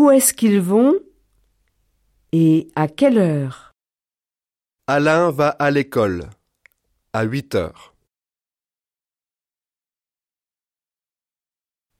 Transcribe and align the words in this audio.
Où 0.00 0.10
est-ce 0.10 0.32
qu'ils 0.32 0.62
vont 0.62 0.94
et 2.32 2.68
à 2.74 2.88
quelle 2.88 3.18
heure? 3.18 3.74
Alain 4.86 5.30
va 5.30 5.50
à 5.50 5.70
l'école 5.70 6.30
à 7.12 7.24
8 7.24 7.54
heures. 7.54 7.94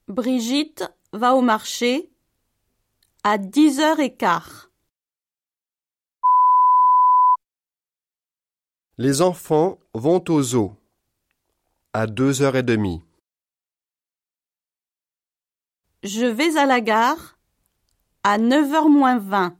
Brigitte 0.07 0.83
va 1.13 1.35
au 1.35 1.41
marché 1.41 2.09
à 3.23 3.37
dix 3.37 3.79
heures 3.79 3.99
et 3.99 4.15
quart. 4.15 4.71
Les 8.97 9.21
enfants 9.21 9.77
vont 9.93 10.23
au 10.27 10.41
zoo 10.41 10.75
à 11.93 12.07
2 12.07 12.41
heures 12.41 12.55
et 12.55 12.63
demie. 12.63 13.03
Je 16.01 16.25
vais 16.25 16.57
à 16.57 16.65
la 16.65 16.81
gare 16.81 17.37
à 18.23 18.37
neuf 18.37 18.71
heures 18.73 18.89
moins 18.89 19.17
vingt. 19.17 19.57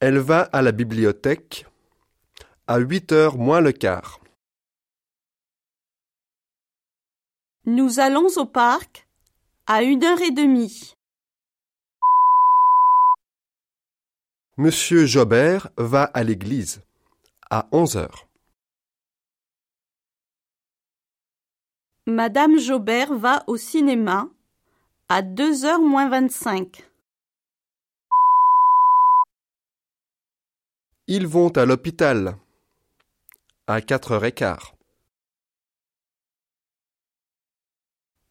Elle 0.00 0.18
va 0.18 0.42
à 0.42 0.62
la 0.62 0.72
bibliothèque 0.72 1.66
à 2.66 2.78
8 2.78 3.12
heures 3.12 3.38
moins 3.38 3.60
le 3.60 3.72
quart. 3.72 4.20
Nous 7.64 8.00
allons 8.00 8.28
au 8.36 8.46
parc 8.46 9.06
à 9.66 9.82
une 9.82 10.04
heure 10.04 10.20
et 10.20 10.30
demie. 10.30 10.96
Monsieur 14.56 15.06
Jobert 15.06 15.68
va 15.76 16.04
à 16.04 16.22
l'église 16.24 16.82
à 17.50 17.68
11 17.72 17.96
heures. 17.96 18.26
Madame 22.08 22.56
Jaubert 22.56 23.12
va 23.14 23.42
au 23.48 23.56
cinéma 23.56 24.28
à 25.08 25.22
deux 25.22 25.64
heures 25.64 25.80
moins 25.80 26.08
vingt-cinq. 26.08 26.88
Ils 31.08 31.26
vont 31.26 31.48
à 31.48 31.64
l'hôpital 31.64 32.36
à 33.66 33.80
4 33.80 34.12
heures 34.12 34.24
et 34.24 34.30
quart. 34.30 34.76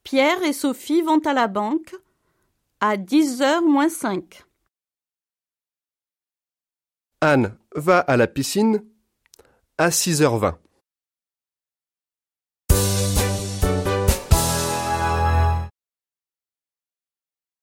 Pierre 0.06 0.42
et 0.44 0.54
Sophie 0.54 1.02
vont 1.02 1.20
à 1.20 1.34
la 1.34 1.50
banque 1.50 1.96
à 2.80 2.96
dix 2.96 3.42
heures 3.42 3.62
moins 3.62 3.90
cinq. 3.90 4.46
Anne 7.20 7.58
va 7.76 8.00
à 8.00 8.16
la 8.16 8.28
piscine 8.28 8.86
à 9.78 9.92
6 9.92 10.22
heures 10.22 10.38
20. 10.38 10.65